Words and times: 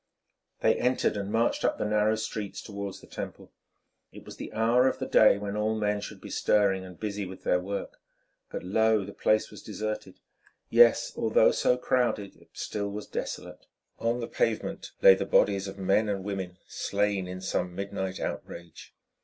They 0.61 0.73
entered 0.79 1.15
and 1.15 1.31
marched 1.31 1.63
up 1.63 1.77
the 1.77 1.85
narrow 1.85 2.15
streets 2.15 2.59
towards 2.63 3.01
the 3.01 3.05
Temple. 3.05 3.51
It 4.11 4.25
was 4.25 4.37
the 4.37 4.51
hour 4.51 4.87
of 4.87 4.97
the 4.97 5.05
day 5.05 5.37
when 5.37 5.55
all 5.55 5.75
men 5.77 6.01
should 6.01 6.19
be 6.19 6.31
stirring 6.31 6.83
and 6.83 6.99
busy 6.99 7.23
with 7.23 7.43
their 7.43 7.59
work, 7.59 8.01
but 8.49 8.63
lo! 8.63 9.05
the 9.05 9.13
place 9.13 9.51
was 9.51 9.61
desolate—yes, 9.61 11.13
although 11.15 11.51
so 11.51 11.77
crowded, 11.77 12.35
it 12.35 12.49
still 12.53 12.89
was 12.89 13.05
desolate. 13.05 13.67
On 13.99 14.21
the 14.21 14.27
pavement 14.27 14.91
lay 15.03 15.13
bodies 15.13 15.67
of 15.67 15.77
men 15.77 16.09
and 16.09 16.23
women 16.23 16.57
slain 16.67 17.27
in 17.27 17.39
some 17.39 17.75
midnight 17.75 18.19
outrage. 18.19 18.95